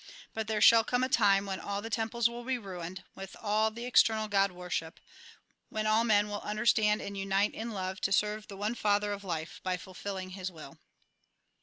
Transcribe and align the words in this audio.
But 0.33 0.47
there 0.47 0.61
shall 0.61 0.83
come 0.83 1.03
a 1.03 1.09
time 1.09 1.45
when 1.45 1.59
all 1.59 1.79
the 1.79 1.91
temples 1.91 2.27
will 2.27 2.43
be 2.43 2.57
ruined, 2.57 3.03
with 3.13 3.35
all 3.39 3.69
the 3.69 3.85
external 3.85 4.27
God 4.27 4.51
worship; 4.51 4.99
when 5.69 5.85
all 5.85 6.03
men 6.03 6.27
will 6.27 6.41
understand, 6.41 7.03
and 7.03 7.15
unite 7.15 7.53
in 7.53 7.69
love, 7.69 8.01
to 8.01 8.11
serve 8.11 8.47
the 8.47 8.57
one 8.57 8.73
Father 8.73 9.11
of 9.13 9.23
life, 9.23 9.59
by 9.61 9.77
fulfilling 9.77 10.31
His 10.31 10.49
will." 10.49 10.79